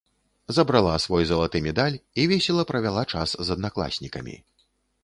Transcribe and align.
Забрала 0.57 0.95
свой 1.03 1.27
залаты 1.31 1.61
медаль 1.67 1.99
і 2.25 2.27
весела 2.33 2.63
правяла 2.73 3.05
час 3.15 3.39
з 3.45 3.57
аднакласнікамі. 3.59 4.35